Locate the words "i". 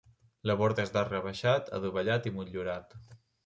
2.33-2.37